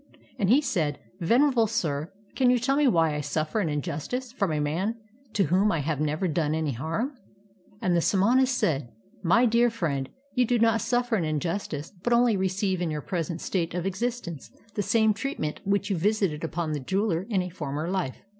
And 0.39 0.49
he 0.49 0.61
said:'' 0.61 0.97
Venerable 1.29 1.67
sir, 1.67 2.11
can 2.35 2.49
you 2.49 2.57
tell 2.57 2.75
me 2.75 2.87
why 2.87 3.13
I 3.13 3.21
suffer 3.21 3.59
an 3.59 3.69
injustice 3.69 4.31
from 4.31 4.51
a 4.51 4.59
man 4.59 4.95
to 5.33 5.43
whom 5.43 5.71
I 5.71 5.81
have 5.81 5.99
never 6.01 6.27
done 6.27 6.55
any 6.55 6.71
harm?" 6.71 7.15
And 7.83 7.95
the 7.95 8.01
samana 8.01 8.47
said: 8.47 8.91
"My 9.21 9.45
dear 9.45 9.69
friend, 9.69 10.09
you 10.33 10.45
do 10.47 10.57
not 10.57 10.81
suffer 10.81 11.17
an 11.17 11.23
injustice, 11.23 11.93
but 12.01 12.13
only 12.13 12.35
receive 12.35 12.81
in 12.81 12.89
your 12.89 13.01
present 13.03 13.41
state 13.41 13.75
of 13.75 13.85
existence 13.85 14.49
the 14.73 14.81
same 14.81 15.13
treatment 15.13 15.61
which 15.65 15.91
you 15.91 15.97
\'isited 15.97 16.43
upon 16.43 16.71
the 16.71 16.79
jeweler 16.79 17.27
in 17.29 17.43
a 17.43 17.49
former 17.49 17.87
hfe. 17.87 18.15